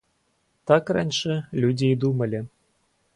Так 0.65 0.89
раньше 0.89 1.47
люди 1.53 1.85
и 1.91 1.95
думали. 1.95 2.47